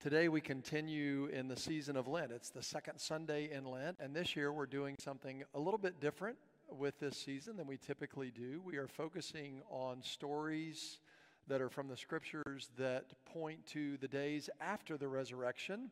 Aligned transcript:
Today 0.00 0.28
we 0.28 0.40
continue 0.40 1.26
in 1.26 1.48
the 1.48 1.56
season 1.56 1.96
of 1.96 2.06
Lent. 2.06 2.30
It's 2.30 2.50
the 2.50 2.62
second 2.62 3.00
Sunday 3.00 3.50
in 3.50 3.64
Lent, 3.64 3.96
and 3.98 4.14
this 4.14 4.36
year 4.36 4.52
we're 4.52 4.64
doing 4.64 4.94
something 5.00 5.42
a 5.54 5.58
little 5.58 5.76
bit 5.76 6.00
different 6.00 6.38
with 6.70 7.00
this 7.00 7.16
season 7.16 7.56
than 7.56 7.66
we 7.66 7.78
typically 7.78 8.30
do. 8.30 8.62
We 8.64 8.76
are 8.76 8.86
focusing 8.86 9.60
on 9.68 10.00
stories 10.04 11.00
that 11.48 11.60
are 11.60 11.68
from 11.68 11.88
the 11.88 11.96
scriptures 11.96 12.70
that 12.78 13.06
point 13.24 13.66
to 13.72 13.96
the 13.96 14.06
days 14.06 14.48
after 14.60 14.96
the 14.96 15.08
resurrection. 15.08 15.90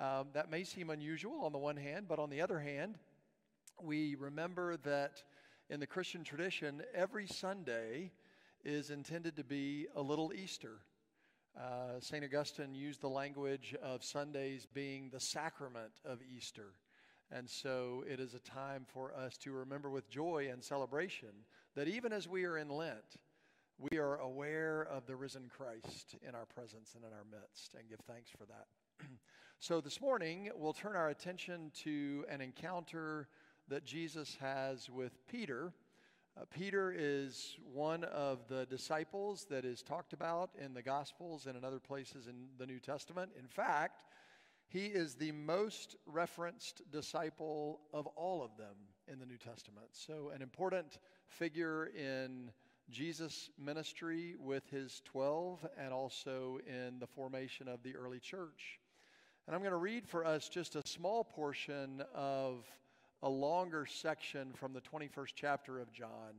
Um, 0.00 0.30
that 0.32 0.50
may 0.50 0.64
seem 0.64 0.90
unusual 0.90 1.44
on 1.44 1.52
the 1.52 1.58
one 1.58 1.76
hand, 1.76 2.06
but 2.08 2.18
on 2.18 2.30
the 2.30 2.40
other 2.40 2.58
hand, 2.58 2.98
we 3.80 4.16
remember 4.16 4.78
that 4.78 5.22
in 5.70 5.78
the 5.78 5.86
Christian 5.86 6.24
tradition, 6.24 6.82
every 6.92 7.28
Sunday 7.28 8.10
is 8.64 8.90
intended 8.90 9.36
to 9.36 9.44
be 9.44 9.86
a 9.94 10.02
little 10.02 10.32
Easter. 10.34 10.80
Uh, 11.56 12.00
St. 12.00 12.24
Augustine 12.24 12.74
used 12.74 13.00
the 13.00 13.08
language 13.08 13.74
of 13.82 14.02
Sundays 14.02 14.66
being 14.66 15.08
the 15.10 15.20
sacrament 15.20 15.92
of 16.04 16.18
Easter. 16.22 16.74
And 17.30 17.48
so 17.48 18.04
it 18.08 18.20
is 18.20 18.34
a 18.34 18.40
time 18.40 18.84
for 18.92 19.14
us 19.14 19.36
to 19.38 19.52
remember 19.52 19.88
with 19.90 20.10
joy 20.10 20.48
and 20.52 20.62
celebration 20.62 21.30
that 21.74 21.88
even 21.88 22.12
as 22.12 22.28
we 22.28 22.44
are 22.44 22.58
in 22.58 22.68
Lent, 22.68 23.18
we 23.78 23.98
are 23.98 24.16
aware 24.16 24.82
of 24.82 25.06
the 25.06 25.16
risen 25.16 25.48
Christ 25.48 26.16
in 26.26 26.34
our 26.34 26.46
presence 26.46 26.94
and 26.94 27.04
in 27.04 27.12
our 27.12 27.24
midst 27.30 27.74
and 27.74 27.88
give 27.88 28.00
thanks 28.06 28.30
for 28.30 28.46
that. 28.46 28.66
so 29.58 29.80
this 29.80 30.00
morning, 30.00 30.50
we'll 30.56 30.72
turn 30.72 30.96
our 30.96 31.08
attention 31.08 31.70
to 31.82 32.24
an 32.28 32.40
encounter 32.40 33.28
that 33.68 33.84
Jesus 33.84 34.36
has 34.40 34.90
with 34.90 35.26
Peter 35.26 35.72
uh, 36.36 36.44
Peter 36.50 36.92
is 36.96 37.56
one 37.72 38.02
of 38.04 38.48
the 38.48 38.66
disciples 38.66 39.46
that 39.50 39.64
is 39.64 39.82
talked 39.82 40.12
about 40.12 40.50
in 40.58 40.74
the 40.74 40.82
Gospels 40.82 41.46
and 41.46 41.56
in 41.56 41.64
other 41.64 41.78
places 41.78 42.26
in 42.26 42.48
the 42.58 42.66
New 42.66 42.80
Testament. 42.80 43.30
In 43.38 43.46
fact, 43.46 44.02
he 44.66 44.86
is 44.86 45.14
the 45.14 45.30
most 45.30 45.94
referenced 46.06 46.82
disciple 46.90 47.80
of 47.92 48.08
all 48.08 48.42
of 48.42 48.56
them 48.56 48.74
in 49.06 49.20
the 49.20 49.26
New 49.26 49.36
Testament. 49.36 49.86
So, 49.92 50.32
an 50.34 50.42
important 50.42 50.98
figure 51.28 51.92
in 51.96 52.50
Jesus' 52.90 53.50
ministry 53.56 54.34
with 54.38 54.68
his 54.70 55.02
12 55.04 55.64
and 55.78 55.92
also 55.92 56.58
in 56.66 56.98
the 56.98 57.06
formation 57.06 57.68
of 57.68 57.82
the 57.84 57.94
early 57.94 58.18
church. 58.18 58.80
And 59.46 59.54
I'm 59.54 59.62
going 59.62 59.70
to 59.70 59.76
read 59.76 60.08
for 60.08 60.24
us 60.24 60.48
just 60.48 60.74
a 60.74 60.86
small 60.86 61.22
portion 61.22 62.02
of 62.12 62.66
a 63.24 63.28
longer 63.28 63.86
section 63.86 64.52
from 64.52 64.74
the 64.74 64.82
21st 64.82 65.32
chapter 65.34 65.80
of 65.80 65.90
John. 65.90 66.34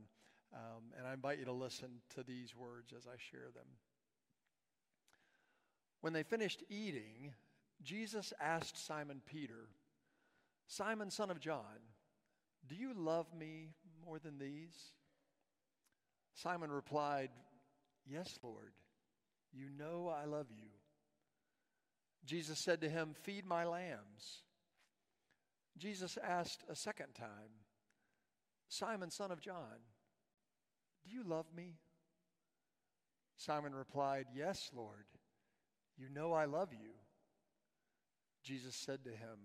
Um, 0.54 0.84
and 0.96 1.04
I 1.04 1.12
invite 1.12 1.40
you 1.40 1.44
to 1.46 1.52
listen 1.52 1.88
to 2.14 2.22
these 2.22 2.54
words 2.54 2.92
as 2.96 3.06
I 3.06 3.16
share 3.30 3.50
them. 3.52 3.66
When 6.00 6.12
they 6.12 6.22
finished 6.22 6.62
eating, 6.70 7.34
Jesus 7.82 8.32
asked 8.40 8.86
Simon 8.86 9.20
Peter, 9.26 9.68
Simon, 10.68 11.10
son 11.10 11.28
of 11.28 11.40
John, 11.40 11.64
do 12.68 12.76
you 12.76 12.92
love 12.94 13.26
me 13.36 13.70
more 14.04 14.20
than 14.20 14.38
these? 14.38 14.76
Simon 16.34 16.70
replied, 16.70 17.30
Yes, 18.08 18.38
Lord, 18.44 18.72
you 19.52 19.66
know 19.76 20.08
I 20.08 20.26
love 20.26 20.46
you. 20.56 20.68
Jesus 22.24 22.60
said 22.62 22.80
to 22.82 22.88
him, 22.88 23.16
Feed 23.24 23.44
my 23.44 23.64
lambs. 23.64 24.42
Jesus 25.78 26.18
asked 26.22 26.64
a 26.68 26.74
second 26.76 27.14
time, 27.14 27.64
Simon, 28.68 29.10
son 29.10 29.30
of 29.30 29.40
John, 29.40 29.84
do 31.04 31.14
you 31.14 31.22
love 31.22 31.46
me? 31.54 31.76
Simon 33.36 33.74
replied, 33.74 34.26
Yes, 34.34 34.70
Lord, 34.74 35.06
you 35.96 36.08
know 36.08 36.32
I 36.32 36.46
love 36.46 36.72
you. 36.72 36.92
Jesus 38.42 38.74
said 38.74 39.04
to 39.04 39.10
him, 39.10 39.38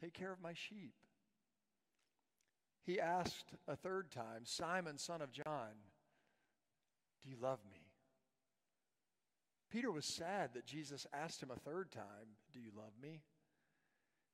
Take 0.00 0.12
care 0.12 0.32
of 0.32 0.42
my 0.42 0.52
sheep. 0.52 0.94
He 2.84 3.00
asked 3.00 3.54
a 3.66 3.74
third 3.74 4.10
time, 4.10 4.42
Simon, 4.44 4.98
son 4.98 5.22
of 5.22 5.32
John, 5.32 5.72
do 7.22 7.30
you 7.30 7.36
love 7.40 7.58
me? 7.68 7.80
Peter 9.70 9.90
was 9.90 10.06
sad 10.06 10.50
that 10.54 10.66
Jesus 10.66 11.06
asked 11.12 11.42
him 11.42 11.50
a 11.50 11.58
third 11.58 11.90
time, 11.90 12.36
Do 12.52 12.60
you 12.60 12.70
love 12.76 12.92
me? 13.02 13.22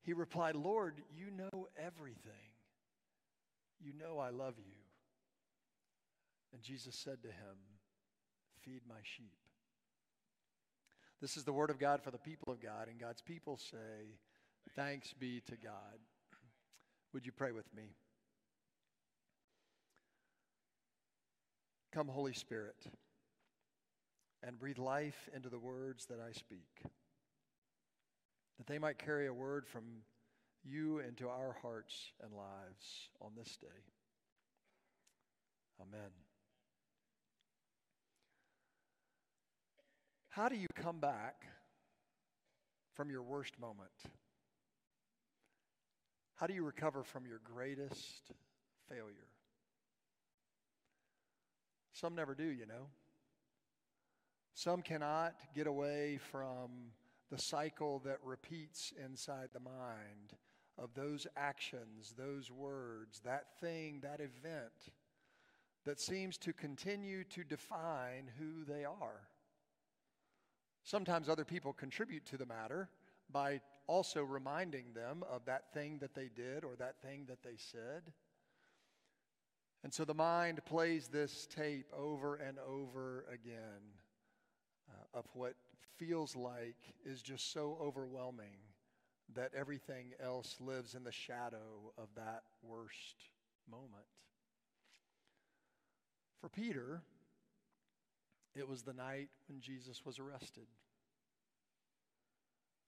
He 0.02 0.12
replied, 0.12 0.56
Lord, 0.56 1.00
you 1.16 1.30
know 1.30 1.68
everything. 1.78 2.50
You 3.80 3.92
know 3.92 4.18
I 4.18 4.30
love 4.30 4.54
you. 4.58 4.74
And 6.52 6.62
Jesus 6.62 6.96
said 6.96 7.22
to 7.22 7.28
him, 7.28 7.56
Feed 8.64 8.82
my 8.88 9.00
sheep. 9.02 9.36
This 11.20 11.36
is 11.36 11.44
the 11.44 11.52
word 11.52 11.70
of 11.70 11.78
God 11.78 12.02
for 12.02 12.10
the 12.10 12.18
people 12.18 12.52
of 12.52 12.60
God, 12.60 12.88
and 12.88 12.98
God's 12.98 13.22
people 13.22 13.56
say, 13.56 14.18
Thanks 14.74 15.12
be 15.12 15.40
to 15.46 15.56
God. 15.56 15.98
Would 17.12 17.26
you 17.26 17.32
pray 17.32 17.52
with 17.52 17.72
me? 17.74 17.94
Come, 21.92 22.08
Holy 22.08 22.32
Spirit, 22.32 22.86
and 24.42 24.58
breathe 24.58 24.78
life 24.78 25.28
into 25.34 25.48
the 25.48 25.58
words 25.58 26.06
that 26.06 26.18
I 26.18 26.32
speak 26.32 26.82
that 28.58 28.66
they 28.66 28.78
might 28.78 28.98
carry 28.98 29.26
a 29.26 29.32
word 29.32 29.66
from 29.66 29.84
you 30.64 31.00
into 31.00 31.28
our 31.28 31.56
hearts 31.62 32.12
and 32.22 32.32
lives 32.32 33.10
on 33.20 33.32
this 33.36 33.56
day. 33.56 33.66
Amen. 35.80 36.10
How 40.28 40.48
do 40.48 40.56
you 40.56 40.68
come 40.74 40.98
back 40.98 41.44
from 42.94 43.10
your 43.10 43.22
worst 43.22 43.58
moment? 43.60 43.90
How 46.36 46.46
do 46.46 46.54
you 46.54 46.64
recover 46.64 47.02
from 47.02 47.26
your 47.26 47.40
greatest 47.44 48.32
failure? 48.88 49.28
Some 51.92 52.14
never 52.14 52.34
do, 52.34 52.44
you 52.44 52.66
know. 52.66 52.88
Some 54.54 54.82
cannot 54.82 55.34
get 55.54 55.66
away 55.66 56.18
from 56.30 56.70
the 57.32 57.38
cycle 57.38 57.98
that 58.04 58.18
repeats 58.22 58.92
inside 59.02 59.48
the 59.54 59.60
mind 59.60 60.34
of 60.76 60.92
those 60.92 61.26
actions, 61.34 62.14
those 62.18 62.50
words, 62.50 63.22
that 63.24 63.46
thing, 63.58 64.00
that 64.02 64.20
event 64.20 64.92
that 65.86 65.98
seems 65.98 66.36
to 66.36 66.52
continue 66.52 67.24
to 67.24 67.42
define 67.42 68.30
who 68.38 68.64
they 68.70 68.84
are. 68.84 69.28
Sometimes 70.84 71.30
other 71.30 71.46
people 71.46 71.72
contribute 71.72 72.26
to 72.26 72.36
the 72.36 72.44
matter 72.44 72.90
by 73.32 73.62
also 73.86 74.22
reminding 74.22 74.92
them 74.94 75.24
of 75.30 75.46
that 75.46 75.72
thing 75.72 75.98
that 76.00 76.14
they 76.14 76.28
did 76.36 76.64
or 76.64 76.76
that 76.76 77.00
thing 77.00 77.24
that 77.28 77.42
they 77.42 77.56
said. 77.56 78.12
And 79.82 79.92
so 79.92 80.04
the 80.04 80.12
mind 80.12 80.62
plays 80.66 81.08
this 81.08 81.46
tape 81.46 81.86
over 81.96 82.34
and 82.34 82.58
over 82.58 83.24
again 83.32 84.01
of 85.14 85.26
what 85.34 85.54
feels 85.96 86.34
like 86.34 86.76
is 87.04 87.22
just 87.22 87.52
so 87.52 87.78
overwhelming 87.80 88.56
that 89.34 89.52
everything 89.56 90.12
else 90.22 90.56
lives 90.60 90.94
in 90.94 91.04
the 91.04 91.12
shadow 91.12 91.92
of 91.96 92.08
that 92.16 92.42
worst 92.62 93.16
moment. 93.70 94.04
For 96.40 96.48
Peter, 96.48 97.02
it 98.54 98.68
was 98.68 98.82
the 98.82 98.92
night 98.92 99.28
when 99.48 99.60
Jesus 99.60 100.04
was 100.04 100.18
arrested. 100.18 100.66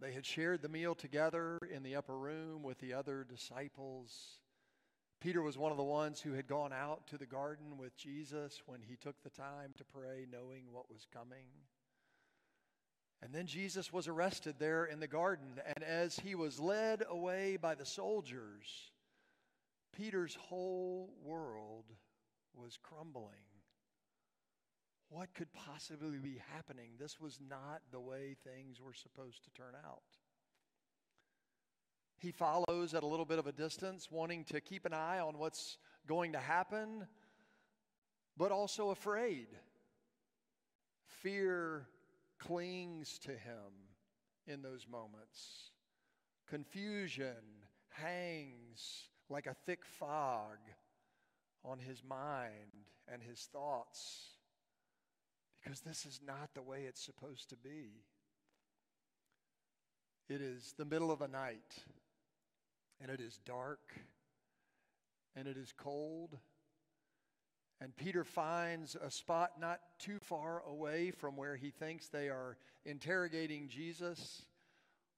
They 0.01 0.13
had 0.13 0.27
shared 0.27 0.61
the 0.61 0.69
meal 0.69 0.95
together 0.95 1.59
in 1.73 1.83
the 1.83 1.97
upper 1.97 2.19
room 2.19 2.63
with 2.63 2.79
the 2.79 2.93
other 2.93 3.25
disciples. 3.25 4.39
Peter 5.21 5.41
was 5.41 5.57
one 5.57 5.71
of 5.71 5.79
the 5.79 5.85
ones 5.85 6.21
who 6.21 6.33
had 6.33 6.49
gone 6.49 6.73
out 6.73 7.07
to 7.07 7.17
the 7.17 7.27
garden 7.27 7.79
with 7.79 7.97
Jesus 7.97 8.61
when 8.67 8.81
he 8.83 8.97
took 8.97 9.23
the 9.23 9.31
time 9.31 9.73
to 9.79 9.85
pray, 9.85 10.27
knowing 10.31 10.65
what 10.73 10.91
was 10.91 11.07
coming. 11.13 11.47
And 13.25 13.35
then 13.35 13.47
Jesus 13.47 13.91
was 13.91 14.07
arrested 14.07 14.57
there 14.59 14.85
in 14.85 15.01
the 15.01 15.07
garden. 15.07 15.59
And 15.67 15.83
as 15.83 16.19
he 16.19 16.35
was 16.35 16.61
led 16.61 17.03
away 17.09 17.57
by 17.57 17.75
the 17.75 17.87
soldiers, 17.87 18.93
Peter's 19.97 20.35
whole 20.35 21.11
world 21.25 21.87
was 22.55 22.79
crumbling. 22.83 23.33
What 25.09 25.33
could 25.35 25.51
possibly 25.55 26.19
be 26.19 26.43
happening? 26.55 26.91
This 26.99 27.19
was 27.19 27.39
not 27.49 27.81
the 27.93 28.01
way 28.01 28.37
things 28.45 28.79
were 28.79 28.93
supposed 28.93 29.43
to 29.45 29.51
turn 29.51 29.75
out. 29.87 30.03
He 32.19 32.31
follows 32.31 32.93
at 32.95 33.03
a 33.03 33.07
little 33.07 33.25
bit 33.25 33.39
of 33.39 33.47
a 33.47 33.53
distance, 33.53 34.11
wanting 34.11 34.45
to 34.45 34.61
keep 34.61 34.85
an 34.85 34.93
eye 34.93 35.21
on 35.21 35.39
what's 35.39 35.79
going 36.07 36.33
to 36.33 36.39
happen, 36.41 37.07
but 38.37 38.53
also 38.53 38.91
afraid. 38.91 39.47
Fear 41.23 41.87
clings 42.47 43.19
to 43.21 43.31
him 43.31 43.73
in 44.47 44.63
those 44.63 44.87
moments. 44.91 45.71
Confusion 46.49 47.63
hangs 47.91 49.09
like 49.31 49.47
a 49.47 49.57
thick 49.67 49.85
fog 49.85 50.59
on 51.65 51.79
his 51.79 52.03
mind 52.05 52.89
and 53.11 53.23
his 53.23 53.49
thoughts 53.53 54.35
because 55.63 55.81
this 55.81 56.05
is 56.05 56.21
not 56.27 56.51
the 56.55 56.63
way 56.63 56.83
it's 56.83 57.03
supposed 57.03 57.49
to 57.51 57.57
be. 57.57 58.03
It 60.29 60.41
is 60.41 60.75
the 60.77 60.85
middle 60.85 61.11
of 61.11 61.19
the 61.19 61.29
night, 61.29 61.85
and 63.01 63.11
it 63.11 63.21
is 63.21 63.39
dark, 63.45 63.95
and 65.37 65.47
it 65.47 65.57
is 65.57 65.73
cold. 65.77 66.39
And 67.85 67.95
Peter 67.95 68.25
finds 68.25 68.97
a 68.97 69.11
spot 69.11 69.61
not 69.61 69.79
too 69.99 70.19
far 70.19 70.63
away 70.67 71.11
from 71.11 71.37
where 71.37 71.55
he 71.55 71.69
thinks 71.69 72.09
they 72.09 72.31
are 72.31 72.57
interrogating 72.87 73.69
Jesus, 73.69 74.47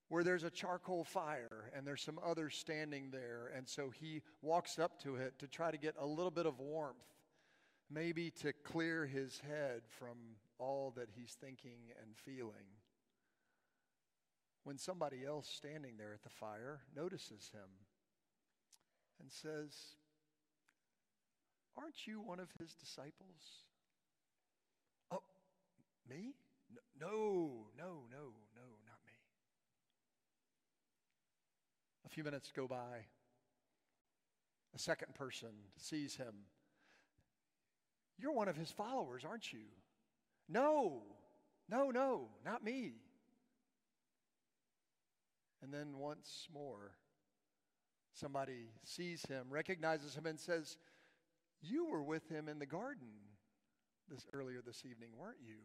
where 0.08 0.24
there's 0.24 0.42
a 0.42 0.50
charcoal 0.50 1.04
fire 1.04 1.70
and 1.76 1.86
there's 1.86 2.02
some 2.02 2.18
others 2.26 2.56
standing 2.56 3.12
there. 3.12 3.52
And 3.56 3.68
so 3.68 3.90
he 3.90 4.20
walks 4.42 4.80
up 4.80 5.00
to 5.04 5.14
it 5.14 5.38
to 5.38 5.46
try 5.46 5.70
to 5.70 5.78
get 5.78 5.94
a 5.96 6.04
little 6.04 6.32
bit 6.32 6.44
of 6.44 6.58
warmth, 6.58 7.06
maybe 7.88 8.32
to 8.42 8.52
clear 8.64 9.06
his 9.06 9.38
head 9.38 9.82
from 9.86 10.18
all 10.58 10.92
that 10.96 11.10
he's 11.14 11.36
thinking 11.40 11.92
and 12.02 12.16
feeling. 12.16 12.66
When 14.64 14.76
somebody 14.76 15.24
else 15.24 15.48
standing 15.48 15.98
there 15.98 16.14
at 16.14 16.24
the 16.24 16.30
fire 16.30 16.80
notices 16.96 17.48
him 17.52 17.70
and 19.20 19.30
says, 19.30 19.72
Aren't 21.76 22.06
you 22.06 22.20
one 22.20 22.40
of 22.40 22.48
his 22.58 22.74
disciples? 22.74 23.64
Oh, 25.10 25.22
me? 26.08 26.34
No, 26.98 27.66
no, 27.76 28.04
no, 28.10 28.32
no, 28.54 28.66
not 28.86 29.00
me. 29.06 29.12
A 32.06 32.08
few 32.08 32.24
minutes 32.24 32.50
go 32.54 32.66
by. 32.66 33.04
A 34.74 34.78
second 34.78 35.14
person 35.14 35.50
sees 35.76 36.16
him. 36.16 36.34
You're 38.18 38.32
one 38.32 38.48
of 38.48 38.56
his 38.56 38.70
followers, 38.70 39.24
aren't 39.26 39.52
you? 39.52 39.66
No, 40.48 41.02
no, 41.68 41.90
no, 41.90 42.28
not 42.44 42.64
me. 42.64 42.94
And 45.62 45.72
then 45.72 45.98
once 45.98 46.48
more, 46.52 46.92
somebody 48.12 48.70
sees 48.84 49.24
him, 49.26 49.46
recognizes 49.50 50.14
him, 50.14 50.26
and 50.26 50.38
says, 50.38 50.78
You 51.62 51.86
were 51.86 52.02
with 52.02 52.28
him 52.28 52.48
in 52.48 52.58
the 52.58 52.66
garden 52.66 53.08
this 54.08 54.26
earlier 54.32 54.62
this 54.64 54.84
evening, 54.88 55.10
weren't 55.18 55.38
you? 55.44 55.56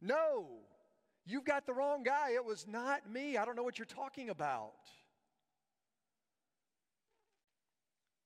No, 0.00 0.46
you've 1.24 1.44
got 1.44 1.66
the 1.66 1.74
wrong 1.74 2.02
guy. 2.02 2.32
It 2.34 2.44
was 2.44 2.66
not 2.66 3.10
me. 3.10 3.36
I 3.36 3.44
don't 3.44 3.56
know 3.56 3.62
what 3.62 3.78
you're 3.78 3.86
talking 3.86 4.30
about. 4.30 4.72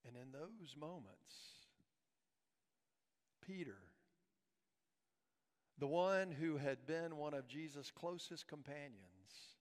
And 0.06 0.16
in 0.16 0.32
those 0.32 0.76
moments, 0.78 1.34
Peter 3.46 3.78
the 5.80 5.86
one 5.86 6.30
who 6.30 6.58
had 6.58 6.86
been 6.86 7.16
one 7.16 7.32
of 7.32 7.48
Jesus' 7.48 7.90
closest 7.90 8.46
companions, 8.46 9.56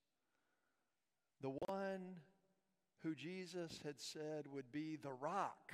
the 1.42 1.56
one 1.68 2.18
who 3.02 3.16
Jesus 3.16 3.80
had 3.86 4.02
said 4.02 4.46
would 4.52 4.70
be 4.70 4.98
the 4.98 5.14
rock, 5.14 5.74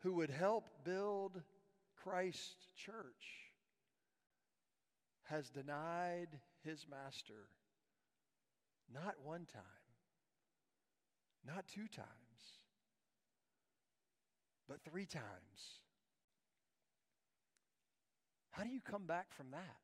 who 0.00 0.14
would 0.14 0.30
help 0.30 0.68
build 0.84 1.40
Christ's 2.02 2.68
church, 2.74 3.50
has 5.24 5.50
denied 5.50 6.40
his 6.64 6.86
master 6.90 7.48
not 8.92 9.14
one 9.22 9.46
time, 9.52 9.62
not 11.46 11.66
two 11.68 11.86
times, 11.86 12.08
but 14.68 14.82
three 14.82 15.06
times. 15.06 15.80
How 18.50 18.64
do 18.64 18.70
you 18.70 18.80
come 18.80 19.06
back 19.06 19.32
from 19.32 19.50
that? 19.52 19.76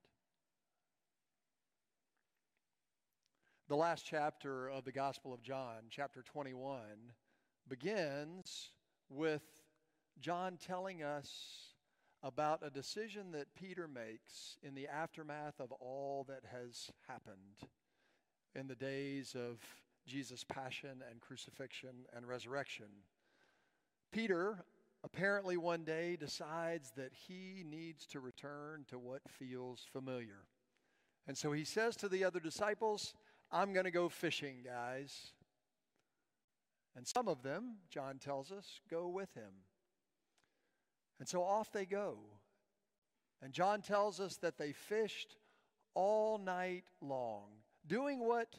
The 3.69 3.77
last 3.77 4.05
chapter 4.09 4.69
of 4.69 4.85
the 4.85 4.93
Gospel 4.93 5.33
of 5.33 5.43
John, 5.43 5.87
chapter 5.91 6.23
21, 6.23 6.79
begins 7.69 8.71
with 9.09 9.43
John 10.21 10.57
telling 10.57 11.03
us 11.03 11.75
about 12.23 12.61
a 12.65 12.71
decision 12.71 13.33
that 13.33 13.55
Peter 13.55 13.87
makes 13.87 14.57
in 14.63 14.75
the 14.75 14.89
aftermath 14.89 15.61
of 15.61 15.73
all 15.73 16.25
that 16.29 16.43
has 16.51 16.91
happened 17.07 17.71
in 18.55 18.67
the 18.67 18.75
days 18.75 19.35
of 19.35 19.61
Jesus' 20.07 20.45
passion 20.45 21.03
and 21.11 21.21
crucifixion 21.21 22.07
and 22.15 22.27
resurrection. 22.27 22.87
Peter, 24.13 24.65
apparently 25.05 25.57
one 25.57 25.85
day 25.85 26.17
decides 26.17 26.93
that 26.97 27.13
he 27.13 27.63
needs 27.69 28.07
to 28.07 28.21
return 28.21 28.85
to 28.89 28.99
what 28.99 29.21
feels 29.29 29.85
familiar. 29.93 30.45
And 31.27 31.37
so 31.37 31.53
he 31.53 31.65
says 31.65 31.97
to 31.97 32.09
the 32.09 32.25
other 32.25 32.41
disciples, 32.41 33.13
I'm 33.53 33.73
going 33.73 33.85
to 33.85 33.91
go 33.91 34.09
fishing, 34.09 34.63
guys. 34.65 35.33
And 36.97 37.07
some 37.07 37.29
of 37.29 37.43
them, 37.43 37.77
John 37.91 38.19
tells 38.19 38.51
us, 38.51 38.81
go 38.91 39.09
with 39.09 39.35
him. 39.35 39.66
And 41.19 41.29
so 41.29 41.43
off 41.43 41.73
they 41.73 41.87
go. 41.87 42.19
And 43.43 43.53
John 43.53 43.83
tells 43.83 44.21
us 44.21 44.37
that 44.39 44.59
they 44.59 44.73
fished 44.73 45.37
all 45.95 46.39
night 46.39 46.85
long, 47.01 47.45
doing 47.87 48.21
what 48.21 48.55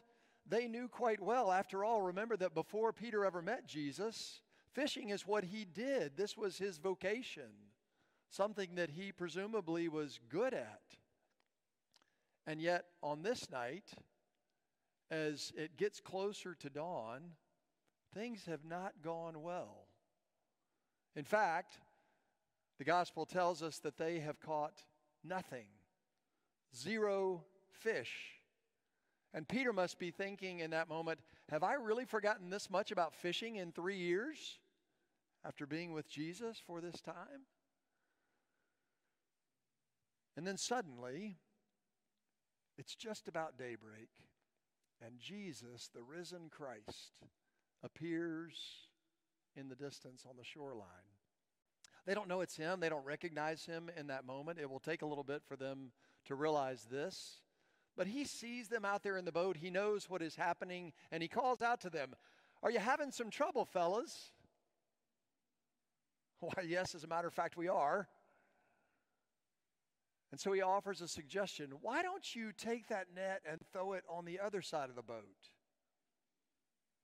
they 0.47 0.67
knew 0.67 0.87
quite 0.87 1.21
well. 1.21 1.51
After 1.51 1.83
all, 1.83 2.01
remember 2.01 2.37
that 2.37 2.53
before 2.53 2.93
Peter 2.93 3.25
ever 3.25 3.41
met 3.41 3.67
Jesus, 3.67 4.41
Fishing 4.77 5.09
is 5.09 5.25
what 5.25 5.43
he 5.43 5.65
did, 5.65 6.15
this 6.15 6.37
was 6.37 6.59
his 6.59 6.77
vocation, 6.77 7.49
something 8.29 8.75
that 8.75 8.91
he 8.91 9.11
presumably 9.11 9.87
was 9.87 10.19
good 10.29 10.53
at. 10.53 10.83
And 12.45 12.61
yet, 12.61 12.85
on 13.01 13.23
this 13.23 13.49
night, 13.49 13.89
as 15.09 15.51
it 15.57 15.77
gets 15.77 15.99
closer 15.99 16.53
to 16.59 16.69
dawn, 16.69 17.21
things 18.13 18.45
have 18.45 18.65
not 18.65 18.93
gone 19.01 19.41
well. 19.41 19.87
In 21.15 21.23
fact, 21.23 21.79
the 22.77 22.83
gospel 22.83 23.25
tells 23.25 23.63
us 23.63 23.79
that 23.79 23.97
they 23.97 24.19
have 24.19 24.39
caught 24.39 24.83
nothing, 25.23 25.67
zero 26.75 27.43
fish. 27.71 28.13
And 29.33 29.47
Peter 29.47 29.73
must 29.73 29.99
be 29.99 30.11
thinking 30.11 30.59
in 30.59 30.71
that 30.71 30.89
moment, 30.89 31.19
have 31.49 31.63
I 31.63 31.73
really 31.73 32.05
forgotten 32.05 32.49
this 32.49 32.69
much 32.69 32.91
about 32.91 33.13
fishing 33.13 33.57
in 33.57 33.71
three 33.71 33.97
years? 33.97 34.59
after 35.47 35.65
being 35.65 35.93
with 35.93 36.09
Jesus 36.09 36.61
for 36.65 36.81
this 36.81 36.99
time? 37.01 37.45
And 40.35 40.45
then 40.45 40.57
suddenly, 40.57 41.37
it's 42.77 42.95
just 42.95 43.27
about 43.27 43.57
daybreak, 43.57 44.09
and 45.03 45.19
Jesus, 45.19 45.89
the 45.93 46.03
risen 46.03 46.49
Christ, 46.51 47.21
appears 47.83 48.55
in 49.55 49.69
the 49.69 49.75
distance 49.75 50.25
on 50.29 50.35
the 50.37 50.43
shoreline. 50.43 51.16
They 52.07 52.13
don't 52.13 52.29
know 52.29 52.39
it's 52.39 52.55
him, 52.55 52.79
they 52.79 52.87
don't 52.87 53.05
recognize 53.05 53.65
him 53.65 53.91
in 53.97 54.07
that 54.07 54.25
moment. 54.25 54.59
It 54.59 54.69
will 54.69 54.79
take 54.79 55.01
a 55.01 55.05
little 55.05 55.25
bit 55.25 55.43
for 55.45 55.57
them 55.57 55.91
to 56.25 56.35
realize 56.35 56.87
this. 56.89 57.41
But 57.97 58.07
he 58.07 58.23
sees 58.23 58.69
them 58.69 58.85
out 58.85 59.03
there 59.03 59.17
in 59.17 59.25
the 59.25 59.31
boat. 59.31 59.57
He 59.57 59.69
knows 59.69 60.09
what 60.09 60.21
is 60.21 60.35
happening, 60.35 60.93
and 61.11 61.21
he 61.21 61.27
calls 61.27 61.61
out 61.61 61.81
to 61.81 61.89
them, 61.89 62.13
Are 62.63 62.71
you 62.71 62.79
having 62.79 63.11
some 63.11 63.29
trouble, 63.29 63.65
fellas? 63.65 64.31
Why, 66.39 66.63
yes, 66.65 66.95
as 66.95 67.03
a 67.03 67.07
matter 67.07 67.27
of 67.27 67.33
fact, 67.33 67.57
we 67.57 67.67
are. 67.67 68.07
And 70.31 70.39
so 70.39 70.53
he 70.53 70.61
offers 70.61 71.01
a 71.01 71.07
suggestion 71.07 71.71
why 71.81 72.01
don't 72.03 72.35
you 72.35 72.51
take 72.51 72.89
that 72.89 73.07
net 73.15 73.41
and 73.49 73.61
throw 73.71 73.93
it 73.93 74.03
on 74.09 74.25
the 74.25 74.39
other 74.39 74.61
side 74.61 74.89
of 74.89 74.95
the 74.95 75.01
boat? 75.01 75.49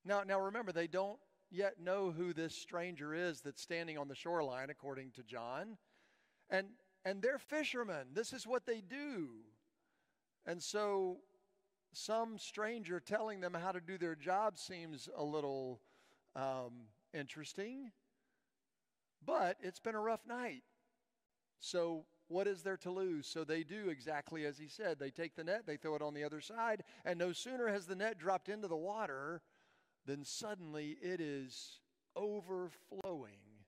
Now, 0.06 0.24
now 0.24 0.40
remember, 0.40 0.72
they 0.72 0.88
don't 0.88 1.20
yet 1.54 1.80
know 1.80 2.12
who 2.12 2.34
this 2.34 2.56
stranger 2.56 3.14
is 3.14 3.42
that's 3.42 3.62
standing 3.62 3.98
on 3.98 4.08
the 4.08 4.16
shoreline, 4.16 4.70
according 4.70 5.12
to 5.12 5.24
John. 5.24 5.78
And, 6.50 6.68
and 7.06 7.22
they're 7.22 7.38
fishermen. 7.38 8.08
This 8.14 8.34
is 8.34 8.48
what 8.48 8.66
they 8.66 8.82
do. 8.82 9.30
And 10.46 10.62
so 10.62 11.18
some 11.94 12.38
stranger 12.38 13.00
telling 13.00 13.40
them 13.40 13.54
how 13.54 13.72
to 13.72 13.80
do 13.80 13.98
their 13.98 14.16
job 14.16 14.58
seems 14.58 15.08
a 15.16 15.24
little 15.24 15.80
um, 16.36 16.88
interesting. 17.14 17.92
But 19.26 19.58
it's 19.62 19.80
been 19.80 19.96
a 19.96 20.02
rough 20.02 20.26
night. 20.28 20.64
So, 21.60 22.06
what 22.28 22.48
is 22.48 22.64
there 22.64 22.78
to 22.78 22.90
lose? 22.90 23.28
So, 23.28 23.44
they 23.44 23.64
do 23.64 23.90
exactly 23.90 24.46
as 24.46 24.58
he 24.58 24.68
said. 24.68 25.00
They 25.00 25.12
take 25.12 25.36
the 25.36 25.46
net, 25.46 25.64
they 25.66 25.78
throw 25.78 25.96
it 25.96 26.02
on 26.02 26.14
the 26.14 26.24
other 26.24 26.42
side, 26.42 26.84
and 27.06 27.18
no 27.18 27.32
sooner 27.32 27.68
has 27.68 27.86
the 27.86 27.96
net 27.96 28.18
dropped 28.18 28.50
into 28.50 28.68
the 28.68 28.76
water 28.76 29.42
than 30.06 30.24
suddenly 30.26 30.98
it 31.02 31.22
is 31.22 31.80
overflowing 32.16 33.64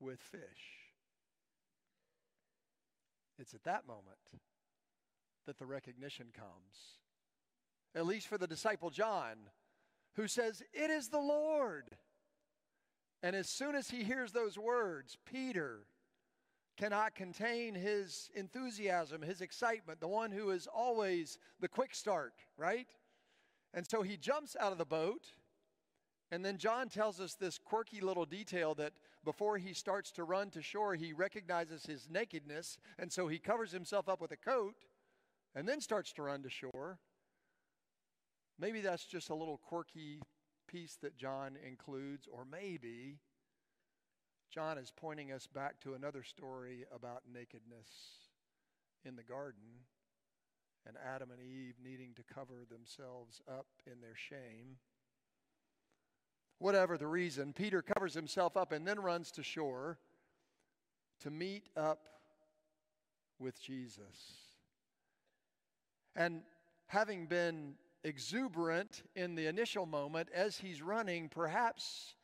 with 0.00 0.20
fish. 0.20 0.42
It's 3.38 3.54
at 3.54 3.64
that 3.64 3.86
moment 3.86 4.18
that 5.46 5.58
the 5.58 5.66
recognition 5.66 6.26
comes, 6.34 6.98
at 7.94 8.06
least 8.06 8.28
for 8.28 8.38
the 8.38 8.46
disciple 8.46 8.90
John, 8.90 9.36
who 10.14 10.26
says, 10.26 10.62
It 10.72 10.90
is 10.90 11.08
the 11.08 11.20
Lord. 11.20 11.84
And 13.22 13.34
as 13.34 13.48
soon 13.48 13.74
as 13.74 13.90
he 13.90 14.04
hears 14.04 14.32
those 14.32 14.58
words, 14.58 15.16
Peter 15.30 15.86
cannot 16.76 17.14
contain 17.14 17.74
his 17.74 18.30
enthusiasm, 18.34 19.22
his 19.22 19.40
excitement, 19.40 20.00
the 20.00 20.08
one 20.08 20.30
who 20.30 20.50
is 20.50 20.66
always 20.66 21.38
the 21.58 21.68
quick 21.68 21.94
start, 21.94 22.34
right? 22.58 22.88
And 23.76 23.86
so 23.86 24.02
he 24.02 24.16
jumps 24.16 24.56
out 24.58 24.72
of 24.72 24.78
the 24.78 24.86
boat. 24.86 25.26
And 26.32 26.44
then 26.44 26.56
John 26.56 26.88
tells 26.88 27.20
us 27.20 27.34
this 27.34 27.58
quirky 27.58 28.00
little 28.00 28.24
detail 28.24 28.74
that 28.76 28.94
before 29.24 29.58
he 29.58 29.74
starts 29.74 30.10
to 30.12 30.24
run 30.24 30.50
to 30.50 30.62
shore, 30.62 30.94
he 30.94 31.12
recognizes 31.12 31.84
his 31.84 32.08
nakedness. 32.10 32.78
And 32.98 33.12
so 33.12 33.28
he 33.28 33.38
covers 33.38 33.70
himself 33.70 34.08
up 34.08 34.20
with 34.20 34.32
a 34.32 34.36
coat 34.36 34.74
and 35.54 35.68
then 35.68 35.80
starts 35.80 36.12
to 36.14 36.22
run 36.22 36.42
to 36.42 36.50
shore. 36.50 36.98
Maybe 38.58 38.80
that's 38.80 39.04
just 39.04 39.28
a 39.28 39.34
little 39.34 39.58
quirky 39.58 40.20
piece 40.66 40.96
that 41.02 41.16
John 41.16 41.56
includes, 41.64 42.26
or 42.32 42.44
maybe 42.50 43.18
John 44.50 44.78
is 44.78 44.90
pointing 44.96 45.30
us 45.32 45.46
back 45.46 45.78
to 45.80 45.94
another 45.94 46.22
story 46.22 46.86
about 46.92 47.22
nakedness 47.32 47.88
in 49.04 49.16
the 49.16 49.22
garden 49.22 49.84
and 50.86 50.96
Adam 51.04 51.30
and 51.30 51.40
Eve 51.40 51.74
needing 51.82 52.14
to 52.14 52.22
cover 52.22 52.64
themselves 52.70 53.40
up 53.48 53.66
in 53.86 54.00
their 54.00 54.14
shame. 54.14 54.76
Whatever 56.58 56.96
the 56.96 57.06
reason, 57.06 57.52
Peter 57.52 57.82
covers 57.82 58.14
himself 58.14 58.56
up 58.56 58.72
and 58.72 58.86
then 58.86 59.00
runs 59.00 59.30
to 59.32 59.42
shore 59.42 59.98
to 61.20 61.30
meet 61.30 61.68
up 61.76 62.08
with 63.38 63.60
Jesus. 63.60 64.38
And 66.14 66.42
having 66.86 67.26
been 67.26 67.74
exuberant 68.04 69.02
in 69.14 69.34
the 69.34 69.46
initial 69.46 69.84
moment, 69.84 70.28
as 70.32 70.56
he's 70.56 70.80
running, 70.80 71.28
perhaps 71.28 72.14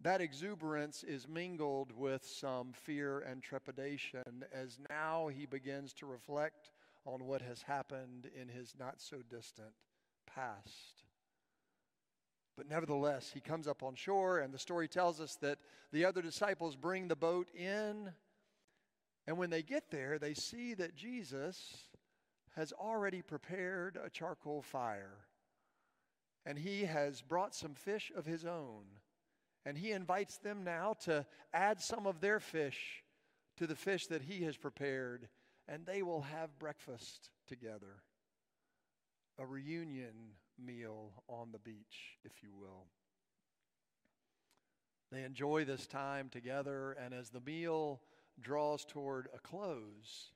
that 0.00 0.20
exuberance 0.20 1.02
is 1.02 1.26
mingled 1.26 1.90
with 1.96 2.24
some 2.24 2.72
fear 2.72 3.20
and 3.20 3.42
trepidation 3.42 4.44
as 4.52 4.78
now 4.90 5.28
he 5.28 5.46
begins 5.46 5.92
to 5.94 6.06
reflect 6.06 6.70
on 7.04 7.26
what 7.26 7.42
has 7.42 7.62
happened 7.62 8.30
in 8.40 8.48
his 8.48 8.74
not 8.78 9.00
so 9.00 9.18
distant 9.28 9.74
past. 10.26 11.04
But 12.56 12.68
nevertheless, 12.68 13.30
he 13.34 13.40
comes 13.40 13.66
up 13.66 13.82
on 13.82 13.94
shore, 13.94 14.38
and 14.38 14.54
the 14.54 14.58
story 14.58 14.86
tells 14.86 15.20
us 15.20 15.36
that 15.36 15.58
the 15.92 16.04
other 16.04 16.22
disciples 16.22 16.76
bring 16.76 17.08
the 17.08 17.16
boat 17.16 17.48
in. 17.54 18.12
And 19.26 19.38
when 19.38 19.50
they 19.50 19.62
get 19.62 19.90
there, 19.90 20.18
they 20.18 20.34
see 20.34 20.74
that 20.74 20.94
Jesus 20.94 21.88
has 22.54 22.72
already 22.72 23.22
prepared 23.22 23.98
a 24.02 24.10
charcoal 24.10 24.62
fire. 24.62 25.26
And 26.46 26.58
he 26.58 26.84
has 26.84 27.22
brought 27.22 27.54
some 27.54 27.74
fish 27.74 28.12
of 28.14 28.26
his 28.26 28.44
own. 28.44 28.84
And 29.66 29.78
he 29.78 29.92
invites 29.92 30.36
them 30.36 30.62
now 30.62 30.94
to 31.04 31.26
add 31.52 31.80
some 31.80 32.06
of 32.06 32.20
their 32.20 32.38
fish 32.38 33.02
to 33.56 33.66
the 33.66 33.74
fish 33.74 34.06
that 34.08 34.22
he 34.22 34.44
has 34.44 34.56
prepared. 34.56 35.28
And 35.68 35.86
they 35.86 36.02
will 36.02 36.22
have 36.22 36.58
breakfast 36.58 37.30
together. 37.46 38.02
A 39.38 39.46
reunion 39.46 40.34
meal 40.58 41.12
on 41.28 41.52
the 41.52 41.58
beach, 41.58 42.18
if 42.24 42.42
you 42.42 42.50
will. 42.52 42.86
They 45.10 45.22
enjoy 45.22 45.64
this 45.64 45.86
time 45.86 46.28
together, 46.28 46.92
and 46.92 47.14
as 47.14 47.30
the 47.30 47.40
meal 47.40 48.00
draws 48.40 48.84
toward 48.84 49.28
a 49.34 49.38
close, 49.38 50.32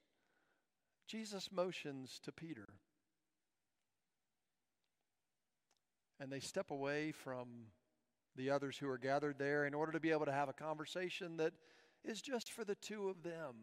Jesus 1.07 1.51
motions 1.51 2.21
to 2.25 2.33
Peter. 2.33 2.69
And 6.21 6.31
they 6.31 6.41
step 6.41 6.71
away 6.71 7.13
from 7.13 7.49
the 8.37 8.51
others 8.51 8.77
who 8.77 8.89
are 8.89 8.99
gathered 8.99 9.39
there 9.39 9.67
in 9.67 9.75
order 9.75 9.93
to 9.93 10.01
be 10.01 10.11
able 10.11 10.27
to 10.27 10.33
have 10.33 10.49
a 10.49 10.53
conversation 10.53 11.37
that 11.39 11.55
is 12.05 12.23
just 12.23 12.53
for 12.53 12.65
the 12.65 12.77
two 12.77 13.09
of 13.09 13.23
them. 13.23 13.55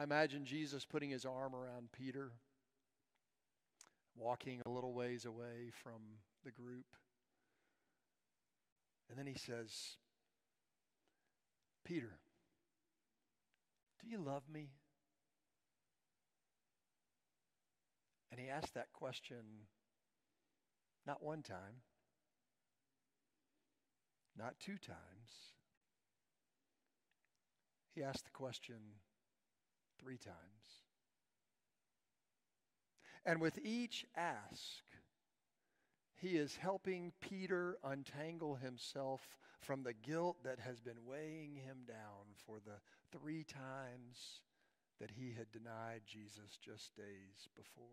I 0.00 0.02
imagine 0.02 0.46
Jesus 0.46 0.86
putting 0.86 1.10
his 1.10 1.26
arm 1.26 1.54
around 1.54 1.92
Peter, 1.92 2.32
walking 4.16 4.62
a 4.64 4.70
little 4.70 4.94
ways 4.94 5.26
away 5.26 5.72
from 5.82 6.00
the 6.42 6.50
group. 6.50 6.86
And 9.10 9.18
then 9.18 9.26
he 9.26 9.36
says, 9.38 9.98
Peter, 11.84 12.12
do 14.02 14.08
you 14.08 14.16
love 14.16 14.44
me? 14.50 14.70
And 18.30 18.40
he 18.40 18.48
asked 18.48 18.72
that 18.72 18.94
question 18.94 19.66
not 21.06 21.22
one 21.22 21.42
time, 21.42 21.82
not 24.34 24.54
two 24.60 24.78
times. 24.78 25.52
He 27.94 28.02
asked 28.02 28.24
the 28.24 28.30
question 28.30 28.76
three 30.00 30.18
times. 30.18 30.36
And 33.24 33.40
with 33.40 33.58
each 33.62 34.06
ask, 34.16 34.82
he 36.16 36.36
is 36.36 36.56
helping 36.56 37.12
Peter 37.20 37.76
untangle 37.84 38.56
himself 38.56 39.20
from 39.60 39.82
the 39.82 39.92
guilt 39.92 40.38
that 40.44 40.58
has 40.58 40.80
been 40.80 41.04
weighing 41.06 41.54
him 41.54 41.78
down 41.86 42.34
for 42.46 42.56
the 42.64 43.18
three 43.18 43.44
times 43.44 44.40
that 45.00 45.10
he 45.10 45.34
had 45.36 45.50
denied 45.50 46.02
Jesus 46.06 46.58
just 46.62 46.94
days 46.96 47.48
before. 47.56 47.84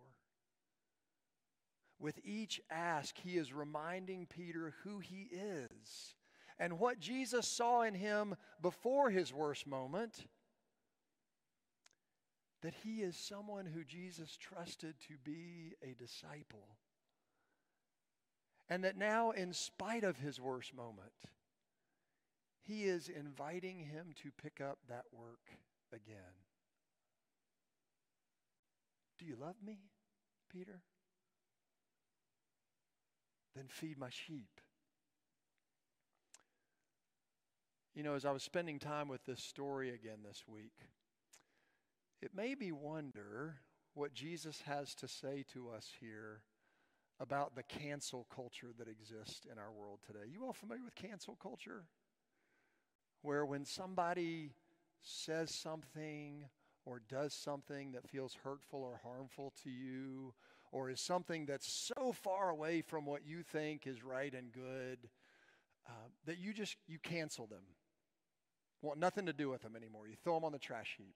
With 1.99 2.19
each 2.23 2.61
ask, 2.69 3.17
he 3.17 3.37
is 3.37 3.53
reminding 3.53 4.27
Peter 4.27 4.75
who 4.83 4.99
he 4.99 5.29
is 5.31 6.15
and 6.59 6.79
what 6.79 6.99
Jesus 6.99 7.47
saw 7.47 7.81
in 7.81 7.95
him 7.95 8.35
before 8.61 9.09
his 9.09 9.33
worst 9.33 9.67
moment 9.67 10.25
that 12.61 12.73
he 12.83 13.01
is 13.01 13.15
someone 13.15 13.65
who 13.65 13.83
Jesus 13.83 14.35
trusted 14.37 14.95
to 15.07 15.13
be 15.23 15.75
a 15.83 15.93
disciple. 15.93 16.77
And 18.69 18.83
that 18.83 18.97
now, 18.97 19.31
in 19.31 19.53
spite 19.53 20.03
of 20.03 20.17
his 20.17 20.41
worst 20.41 20.73
moment, 20.73 21.13
he 22.61 22.83
is 22.83 23.07
inviting 23.07 23.79
him 23.79 24.07
to 24.23 24.31
pick 24.41 24.59
up 24.59 24.79
that 24.89 25.05
work 25.13 25.51
again. 25.93 26.17
Do 29.17 29.25
you 29.25 29.37
love 29.39 29.55
me, 29.65 29.79
Peter? 30.51 30.81
Then 33.55 33.65
feed 33.69 33.97
my 33.97 34.09
sheep. 34.09 34.61
You 37.95 38.03
know, 38.03 38.13
as 38.13 38.25
I 38.25 38.31
was 38.31 38.43
spending 38.43 38.77
time 38.77 39.07
with 39.07 39.25
this 39.25 39.41
story 39.41 39.89
again 39.89 40.19
this 40.23 40.43
week, 40.47 40.75
it 42.21 42.31
made 42.35 42.59
me 42.59 42.71
wonder 42.71 43.57
what 43.93 44.13
Jesus 44.13 44.61
has 44.65 44.93
to 44.95 45.07
say 45.07 45.43
to 45.53 45.69
us 45.69 45.89
here 45.99 46.41
about 47.19 47.55
the 47.55 47.63
cancel 47.63 48.27
culture 48.33 48.71
that 48.77 48.87
exists 48.87 49.45
in 49.51 49.57
our 49.57 49.71
world 49.71 49.99
today. 50.05 50.29
You 50.31 50.45
all 50.45 50.53
familiar 50.53 50.83
with 50.83 50.95
cancel 50.95 51.35
culture? 51.41 51.85
Where 53.21 53.45
when 53.45 53.65
somebody 53.65 54.51
says 55.01 55.53
something 55.53 56.45
or 56.85 57.01
does 57.09 57.33
something 57.33 57.91
that 57.93 58.07
feels 58.07 58.37
hurtful 58.43 58.81
or 58.81 59.01
harmful 59.03 59.51
to 59.63 59.69
you, 59.69 60.33
or 60.71 60.89
is 60.89 61.01
something 61.01 61.45
that's 61.45 61.71
so 61.95 62.11
far 62.11 62.49
away 62.49 62.81
from 62.81 63.05
what 63.05 63.25
you 63.25 63.43
think 63.43 63.87
is 63.87 64.03
right 64.03 64.33
and 64.33 64.51
good 64.51 65.09
uh, 65.87 66.07
that 66.25 66.37
you 66.37 66.53
just 66.53 66.75
you 66.87 66.99
cancel 66.99 67.47
them 67.47 67.63
want 68.81 68.99
nothing 68.99 69.25
to 69.25 69.33
do 69.33 69.49
with 69.49 69.61
them 69.61 69.75
anymore 69.75 70.07
you 70.07 70.15
throw 70.23 70.35
them 70.35 70.43
on 70.43 70.51
the 70.51 70.59
trash 70.59 70.95
heap 70.97 71.15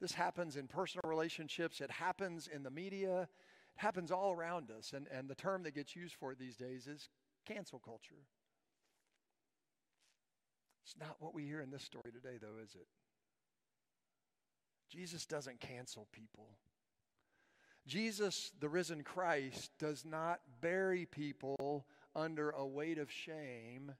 this 0.00 0.12
happens 0.12 0.56
in 0.56 0.66
personal 0.66 1.08
relationships. 1.08 1.80
It 1.80 1.90
happens 1.90 2.48
in 2.52 2.62
the 2.62 2.70
media. 2.70 3.22
It 3.22 3.28
happens 3.76 4.10
all 4.10 4.32
around 4.32 4.70
us. 4.70 4.92
And, 4.94 5.06
and 5.12 5.28
the 5.28 5.34
term 5.34 5.62
that 5.64 5.74
gets 5.74 5.94
used 5.94 6.14
for 6.14 6.32
it 6.32 6.38
these 6.38 6.56
days 6.56 6.86
is 6.86 7.08
cancel 7.46 7.78
culture. 7.78 8.26
It's 10.84 10.94
not 10.98 11.16
what 11.20 11.34
we 11.34 11.44
hear 11.44 11.60
in 11.60 11.70
this 11.70 11.84
story 11.84 12.10
today 12.12 12.38
though 12.40 12.62
is 12.62 12.74
it? 12.74 12.86
Jesus 14.90 15.26
doesn't 15.26 15.60
cancel 15.60 16.08
people. 16.12 16.48
Jesus, 17.86 18.50
the 18.60 18.68
risen 18.68 19.02
Christ, 19.02 19.70
does 19.78 20.04
not 20.04 20.40
bury 20.60 21.06
people 21.06 21.86
under 22.14 22.50
a 22.50 22.66
weight 22.66 22.98
of 22.98 23.10
shame 23.10 23.92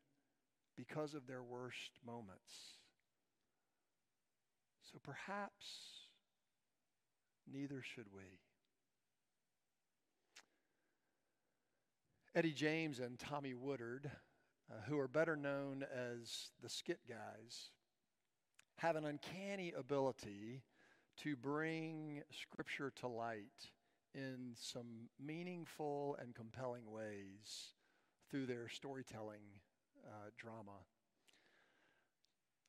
because 0.77 1.15
of 1.15 1.27
their 1.27 1.43
worst 1.43 1.93
moments. 2.05 2.80
So 4.93 4.99
perhaps 5.03 5.67
neither 7.53 7.83
should 7.83 8.07
we. 8.15 8.25
Eddie 12.35 12.53
James 12.53 12.99
and 13.01 13.19
Tommy 13.19 13.55
Woodard, 13.55 14.11
uh, 14.71 14.75
who 14.89 14.99
are 14.99 15.09
better 15.09 15.37
known 15.37 15.85
as 15.95 16.51
the 16.63 16.69
Skit 16.69 17.01
Guys, 17.09 17.71
have 18.79 18.97
an 18.97 19.05
uncanny 19.05 19.73
ability 19.77 20.63
to 21.19 21.37
bring 21.37 22.23
Scripture 22.31 22.93
to 23.01 23.09
light 23.09 23.71
in 24.15 24.53
some 24.55 25.09
meaningful 25.25 26.17
and 26.21 26.35
compelling 26.35 26.91
ways 26.91 27.75
through 28.31 28.47
their 28.47 28.69
storytelling 28.69 29.43
uh, 30.07 30.31
drama. 30.37 30.79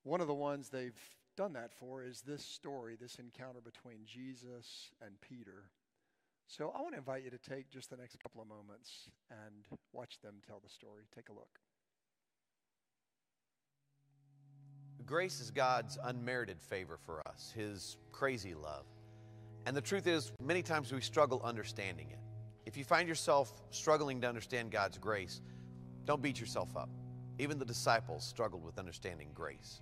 One 0.03 0.21
of 0.21 0.27
the 0.27 0.33
ones 0.33 0.69
they've 0.69 0.99
done 1.41 1.53
that 1.53 1.73
for 1.73 2.03
is 2.03 2.21
this 2.21 2.45
story, 2.45 2.95
this 3.01 3.15
encounter 3.15 3.61
between 3.61 4.05
Jesus 4.05 4.91
and 5.03 5.19
Peter. 5.21 5.71
So 6.45 6.71
I 6.77 6.81
want 6.81 6.93
to 6.93 6.99
invite 6.99 7.23
you 7.23 7.31
to 7.31 7.39
take 7.39 7.67
just 7.71 7.89
the 7.89 7.97
next 7.97 8.19
couple 8.21 8.43
of 8.43 8.47
moments 8.47 9.09
and 9.31 9.65
watch 9.91 10.19
them 10.21 10.35
tell 10.45 10.61
the 10.63 10.69
story. 10.69 11.05
Take 11.15 11.29
a 11.29 11.33
look. 11.33 11.59
Grace 15.03 15.39
is 15.39 15.49
God's 15.49 15.97
unmerited 16.03 16.61
favor 16.61 16.99
for 17.03 17.27
us, 17.27 17.51
His 17.55 17.97
crazy 18.11 18.53
love. 18.53 18.85
And 19.65 19.75
the 19.75 19.81
truth 19.81 20.05
is, 20.05 20.31
many 20.43 20.61
times 20.61 20.91
we 20.93 21.01
struggle 21.01 21.41
understanding 21.43 22.11
it. 22.11 22.19
If 22.67 22.77
you 22.77 22.83
find 22.83 23.09
yourself 23.09 23.63
struggling 23.71 24.21
to 24.21 24.29
understand 24.29 24.69
God's 24.69 24.99
grace, 24.99 25.41
don't 26.05 26.21
beat 26.21 26.39
yourself 26.39 26.77
up. 26.77 26.89
Even 27.39 27.57
the 27.57 27.65
disciples 27.65 28.23
struggled 28.23 28.63
with 28.63 28.77
understanding 28.77 29.29
grace. 29.33 29.81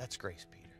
That's 0.00 0.16
grace, 0.16 0.46
Peter. 0.50 0.78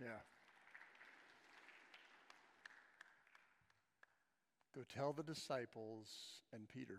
Yeah. 0.00 0.08
Go 4.74 4.80
tell 4.92 5.12
the 5.12 5.22
disciples 5.22 6.08
and 6.52 6.66
Peter. 6.66 6.98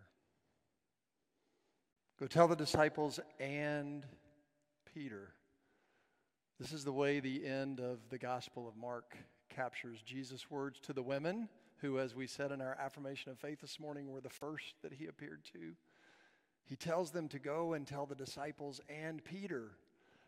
Go 2.18 2.28
tell 2.28 2.48
the 2.48 2.56
disciples 2.56 3.20
and 3.42 4.06
Peter. 4.94 5.34
This 6.62 6.72
is 6.72 6.86
the 6.86 6.94
way 6.94 7.20
the 7.20 7.46
end 7.46 7.82
of 7.82 8.00
the 8.10 8.18
Gospel 8.18 8.70
of 8.70 8.78
Mark 8.78 9.18
captures 9.50 10.02
Jesus' 10.02 10.50
words 10.50 10.80
to 10.84 10.94
the 10.94 11.04
women, 11.04 11.50
who, 11.84 12.00
as 12.00 12.16
we 12.16 12.26
said 12.26 12.52
in 12.54 12.62
our 12.62 12.78
affirmation 12.80 13.32
of 13.32 13.38
faith 13.38 13.60
this 13.60 13.78
morning, 13.78 14.10
were 14.10 14.22
the 14.22 14.30
first 14.30 14.76
that 14.82 14.94
he 14.94 15.08
appeared 15.08 15.44
to. 15.52 15.74
He 16.64 16.78
tells 16.78 17.12
them 17.12 17.28
to 17.28 17.40
go 17.40 17.74
and 17.74 17.86
tell 17.86 18.06
the 18.06 18.16
disciples 18.16 18.80
and 18.88 19.24
Peter 19.24 19.72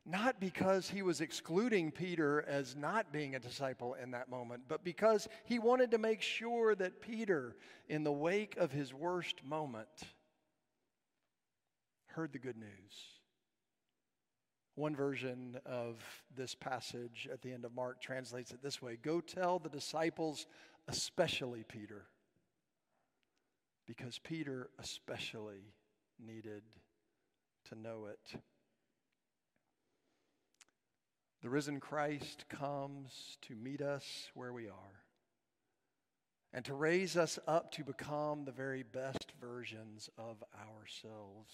not 0.05 0.39
because 0.39 0.89
he 0.89 1.01
was 1.01 1.19
excluding 1.19 1.91
Peter 1.91 2.45
as 2.47 2.75
not 2.75 3.11
being 3.11 3.33
a 3.33 3.39
disciple 3.39 3.95
in 3.95 4.11
that 4.11 4.29
moment, 4.29 4.63
but 4.67 4.83
because 4.83 5.27
he 5.45 5.57
wanted 5.57 5.91
to 5.91 5.97
make 5.97 6.21
sure 6.21 6.75
that 6.75 7.01
Peter, 7.01 7.55
in 7.89 8.03
the 8.03 8.11
wake 8.11 8.55
of 8.57 8.71
his 8.71 8.93
worst 8.93 9.43
moment, 9.43 9.87
heard 12.07 12.33
the 12.33 12.39
good 12.39 12.57
news. 12.57 12.69
One 14.75 14.95
version 14.95 15.57
of 15.65 16.03
this 16.35 16.53
passage 16.53 17.29
at 17.31 17.41
the 17.41 17.53
end 17.53 17.63
of 17.63 17.73
Mark 17.73 18.01
translates 18.01 18.51
it 18.51 18.61
this 18.61 18.81
way 18.81 18.97
Go 19.01 19.21
tell 19.21 19.57
the 19.57 19.69
disciples, 19.69 20.45
especially 20.87 21.63
Peter, 21.63 22.05
because 23.87 24.19
Peter 24.19 24.69
especially 24.79 25.73
needed 26.19 26.63
to 27.69 27.75
know 27.75 28.05
it. 28.05 28.39
The 31.41 31.49
risen 31.49 31.79
Christ 31.79 32.45
comes 32.49 33.37
to 33.43 33.55
meet 33.55 33.81
us 33.81 34.29
where 34.33 34.53
we 34.53 34.67
are 34.67 35.03
and 36.55 36.63
to 36.65 36.73
raise 36.73 37.17
us 37.17 37.37
up 37.47 37.71
to 37.73 37.83
become 37.83 38.45
the 38.45 38.51
very 38.51 38.81
best 38.81 39.33
versions 39.41 40.09
of 40.17 40.41
ourselves. 40.55 41.51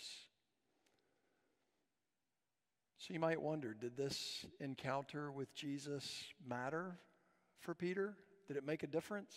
So 2.99 3.15
you 3.15 3.19
might 3.19 3.41
wonder 3.41 3.73
did 3.73 3.97
this 3.97 4.45
encounter 4.59 5.31
with 5.31 5.53
Jesus 5.55 6.23
matter 6.47 6.99
for 7.59 7.73
Peter? 7.73 8.15
Did 8.47 8.57
it 8.57 8.65
make 8.65 8.83
a 8.83 8.87
difference? 8.87 9.35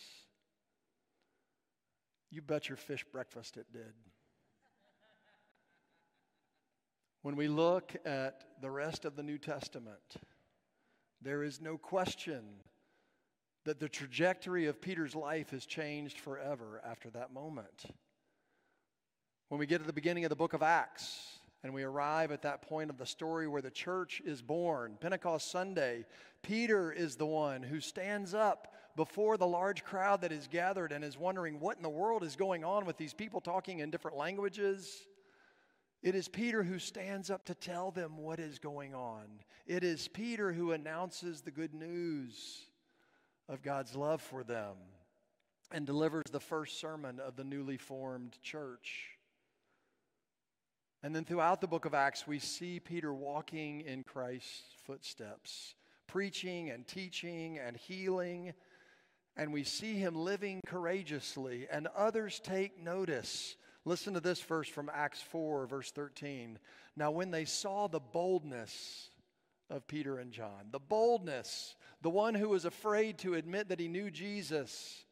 You 2.30 2.42
bet 2.42 2.68
your 2.68 2.76
fish 2.76 3.04
breakfast 3.12 3.56
it 3.56 3.66
did. 3.72 3.94
When 7.22 7.36
we 7.36 7.48
look 7.48 7.94
at 8.04 8.44
the 8.60 8.70
rest 8.70 9.04
of 9.04 9.16
the 9.16 9.22
New 9.22 9.38
Testament, 9.38 10.16
there 11.22 11.42
is 11.42 11.60
no 11.60 11.78
question 11.78 12.42
that 13.64 13.80
the 13.80 13.88
trajectory 13.88 14.66
of 14.66 14.80
Peter's 14.80 15.14
life 15.14 15.50
has 15.50 15.64
changed 15.64 16.20
forever 16.20 16.82
after 16.84 17.08
that 17.10 17.32
moment. 17.32 17.84
When 19.48 19.58
we 19.58 19.66
get 19.66 19.78
to 19.78 19.86
the 19.86 19.92
beginning 19.92 20.24
of 20.24 20.28
the 20.28 20.36
book 20.36 20.52
of 20.52 20.62
Acts 20.62 21.38
and 21.62 21.72
we 21.72 21.82
arrive 21.82 22.30
at 22.30 22.42
that 22.42 22.60
point 22.60 22.90
of 22.90 22.98
the 22.98 23.06
story 23.06 23.48
where 23.48 23.62
the 23.62 23.70
church 23.70 24.20
is 24.24 24.42
born, 24.42 24.98
Pentecost 25.00 25.50
Sunday, 25.50 26.04
Peter 26.42 26.92
is 26.92 27.16
the 27.16 27.24
one 27.24 27.62
who 27.62 27.80
stands 27.80 28.34
up 28.34 28.74
before 28.96 29.36
the 29.36 29.46
large 29.46 29.84
crowd 29.84 30.20
that 30.20 30.32
is 30.32 30.46
gathered 30.46 30.92
and 30.92 31.04
is 31.04 31.18
wondering 31.18 31.60
what 31.60 31.76
in 31.76 31.82
the 31.82 31.88
world 31.88 32.22
is 32.22 32.36
going 32.36 32.64
on 32.64 32.86
with 32.86 32.96
these 32.96 33.14
people 33.14 33.40
talking 33.40 33.80
in 33.80 33.90
different 33.90 34.16
languages. 34.16 35.06
It 36.02 36.14
is 36.14 36.28
Peter 36.28 36.62
who 36.62 36.78
stands 36.78 37.30
up 37.30 37.44
to 37.46 37.54
tell 37.54 37.90
them 37.90 38.18
what 38.18 38.38
is 38.38 38.58
going 38.58 38.94
on. 38.94 39.24
It 39.66 39.82
is 39.82 40.06
Peter 40.08 40.52
who 40.52 40.72
announces 40.72 41.40
the 41.40 41.50
good 41.50 41.74
news 41.74 42.66
of 43.48 43.62
God's 43.62 43.96
love 43.96 44.20
for 44.20 44.44
them 44.44 44.76
and 45.72 45.86
delivers 45.86 46.24
the 46.30 46.40
first 46.40 46.78
sermon 46.78 47.20
of 47.20 47.36
the 47.36 47.44
newly 47.44 47.78
formed 47.78 48.36
church. 48.42 49.08
And 51.02 51.14
then 51.14 51.24
throughout 51.24 51.60
the 51.60 51.66
book 51.66 51.84
of 51.84 51.92
Acts, 51.92 52.26
we 52.26 52.38
see 52.38 52.80
Peter 52.80 53.12
walking 53.12 53.82
in 53.82 54.04
Christ's 54.04 54.62
footsteps, 54.86 55.74
preaching 56.06 56.70
and 56.70 56.86
teaching 56.86 57.58
and 57.58 57.76
healing. 57.76 58.54
And 59.36 59.52
we 59.52 59.64
see 59.64 59.94
him 59.94 60.14
living 60.14 60.60
courageously, 60.66 61.66
and 61.70 61.88
others 61.96 62.40
take 62.40 62.80
notice. 62.80 63.56
Listen 63.84 64.14
to 64.14 64.20
this 64.20 64.40
verse 64.40 64.68
from 64.68 64.90
Acts 64.92 65.20
4, 65.20 65.66
verse 65.66 65.90
13. 65.90 66.58
Now, 66.96 67.10
when 67.10 67.30
they 67.30 67.44
saw 67.44 67.88
the 67.88 68.00
boldness 68.00 69.10
of 69.70 69.86
Peter 69.88 70.18
and 70.18 70.30
John, 70.30 70.68
the 70.70 70.78
boldness, 70.78 71.74
the 72.00 72.10
one 72.10 72.34
who 72.34 72.48
was 72.48 72.64
afraid 72.64 73.18
to 73.18 73.34
admit 73.34 73.68
that 73.68 73.80
he 73.80 73.88
knew 73.88 74.10
Jesus 74.10 75.04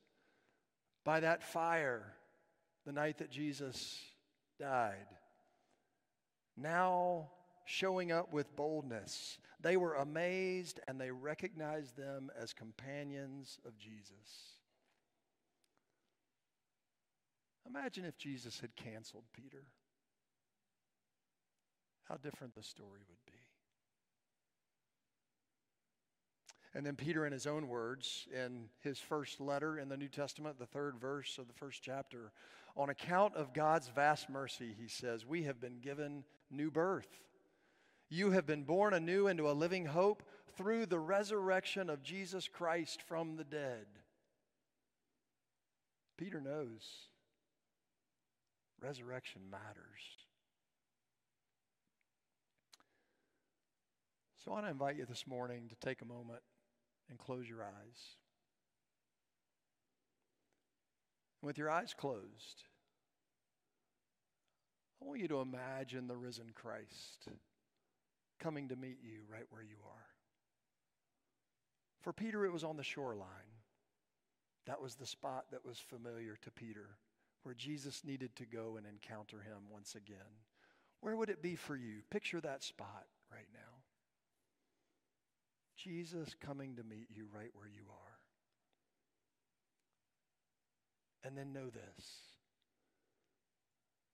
by 1.04 1.20
that 1.20 1.42
fire 1.42 2.14
the 2.86 2.92
night 2.92 3.18
that 3.18 3.30
Jesus 3.30 4.00
died, 4.60 5.06
now 6.56 7.30
showing 7.72 8.12
up 8.12 8.30
with 8.34 8.54
boldness, 8.54 9.38
they 9.58 9.78
were 9.78 9.94
amazed 9.94 10.78
and 10.86 11.00
they 11.00 11.10
recognized 11.10 11.96
them 11.96 12.30
as 12.38 12.52
companions 12.52 13.58
of 13.66 13.78
Jesus. 13.78 14.58
Imagine 17.66 18.04
if 18.04 18.18
Jesus 18.18 18.60
had 18.60 18.76
canceled 18.76 19.24
Peter. 19.32 19.64
How 22.04 22.16
different 22.16 22.54
the 22.54 22.62
story 22.62 23.00
would 23.08 23.24
be. 23.24 23.40
And 26.74 26.84
then 26.84 26.94
Peter, 26.94 27.24
in 27.24 27.32
his 27.32 27.46
own 27.46 27.68
words, 27.68 28.28
in 28.34 28.68
his 28.80 28.98
first 28.98 29.40
letter 29.40 29.78
in 29.78 29.88
the 29.88 29.96
New 29.96 30.08
Testament, 30.08 30.58
the 30.58 30.66
third 30.66 30.96
verse 31.00 31.38
of 31.38 31.46
the 31.46 31.54
first 31.54 31.82
chapter, 31.82 32.32
on 32.76 32.90
account 32.90 33.34
of 33.34 33.54
God's 33.54 33.88
vast 33.88 34.28
mercy, 34.28 34.74
he 34.78 34.88
says, 34.88 35.24
we 35.24 35.44
have 35.44 35.58
been 35.58 35.78
given 35.80 36.24
new 36.50 36.70
birth. 36.70 37.08
You 38.12 38.32
have 38.32 38.44
been 38.44 38.64
born 38.64 38.92
anew 38.92 39.26
into 39.26 39.48
a 39.48 39.52
living 39.52 39.86
hope 39.86 40.22
through 40.54 40.84
the 40.84 40.98
resurrection 40.98 41.88
of 41.88 42.02
Jesus 42.02 42.46
Christ 42.46 43.00
from 43.00 43.36
the 43.36 43.44
dead. 43.44 43.86
Peter 46.18 46.38
knows 46.38 46.82
resurrection 48.82 49.40
matters. 49.50 50.02
So 54.44 54.50
I 54.50 54.54
want 54.56 54.66
to 54.66 54.72
invite 54.72 54.98
you 54.98 55.06
this 55.06 55.26
morning 55.26 55.70
to 55.70 55.76
take 55.76 56.02
a 56.02 56.04
moment 56.04 56.42
and 57.08 57.18
close 57.18 57.48
your 57.48 57.62
eyes. 57.62 58.16
With 61.40 61.56
your 61.56 61.70
eyes 61.70 61.94
closed, 61.98 62.64
I 65.00 65.06
want 65.06 65.20
you 65.20 65.28
to 65.28 65.40
imagine 65.40 66.08
the 66.08 66.16
risen 66.18 66.50
Christ 66.54 67.30
coming 68.42 68.68
to 68.68 68.76
meet 68.76 68.98
you 69.02 69.20
right 69.30 69.46
where 69.50 69.62
you 69.62 69.76
are. 69.86 70.06
For 72.00 72.12
Peter, 72.12 72.44
it 72.44 72.52
was 72.52 72.64
on 72.64 72.76
the 72.76 72.82
shoreline. 72.82 73.28
That 74.66 74.82
was 74.82 74.96
the 74.96 75.06
spot 75.06 75.46
that 75.52 75.64
was 75.64 75.78
familiar 75.78 76.36
to 76.42 76.50
Peter, 76.50 76.96
where 77.44 77.54
Jesus 77.54 78.02
needed 78.04 78.34
to 78.36 78.46
go 78.46 78.76
and 78.76 78.86
encounter 78.86 79.38
him 79.38 79.70
once 79.70 79.94
again. 79.94 80.40
Where 81.00 81.16
would 81.16 81.30
it 81.30 81.42
be 81.42 81.56
for 81.56 81.76
you? 81.76 82.02
Picture 82.10 82.40
that 82.40 82.62
spot 82.62 83.06
right 83.30 83.48
now. 83.52 83.60
Jesus 85.76 86.34
coming 86.40 86.76
to 86.76 86.84
meet 86.84 87.08
you 87.10 87.26
right 87.34 87.50
where 87.54 87.68
you 87.68 87.82
are. 87.90 88.18
And 91.24 91.36
then 91.36 91.52
know 91.52 91.70
this 91.70 92.06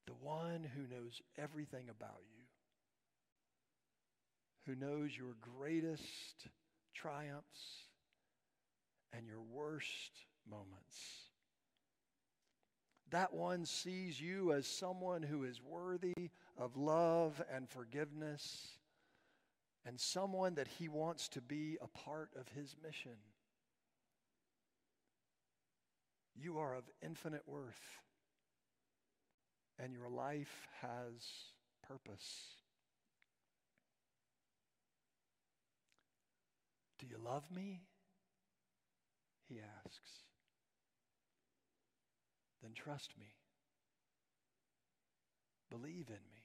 the 0.07 0.15
one 0.27 0.67
who 0.75 0.95
knows 0.95 1.21
everything 1.37 1.91
about 1.91 2.23
you, 2.35 2.45
who 4.69 4.75
knows 4.75 5.17
your 5.17 5.35
greatest 5.41 6.47
triumphs 6.95 7.87
and 9.17 9.27
your 9.27 9.41
worst 9.41 10.13
moments. 10.49 10.99
That 13.11 13.33
one 13.33 13.65
sees 13.65 14.21
you 14.21 14.53
as 14.53 14.67
someone 14.67 15.23
who 15.23 15.45
is 15.45 15.63
worthy 15.63 16.13
of 16.59 16.77
love 16.77 17.43
and 17.51 17.67
forgiveness 17.67 18.69
and 19.87 19.99
someone 19.99 20.57
that 20.57 20.69
he 20.69 20.89
wants 20.89 21.29
to 21.31 21.41
be 21.41 21.79
a 21.81 21.87
part 21.87 22.29
of 22.39 22.47
his 22.49 22.77
mission. 22.85 23.17
You 26.37 26.59
are 26.59 26.75
of 26.75 26.85
infinite 27.03 27.43
worth, 27.47 28.03
and 29.79 29.95
your 29.95 30.11
life 30.11 30.69
has 30.83 31.27
purpose. 31.87 32.59
Do 36.99 37.07
you 37.07 37.19
love 37.25 37.45
me? 37.55 37.83
He 39.49 39.61
asks. 39.61 40.25
Then 42.63 42.73
trust 42.75 43.13
me. 43.19 43.27
Believe 45.71 46.09
in 46.09 46.25
me. 46.35 46.45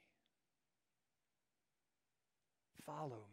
Follow 2.85 3.25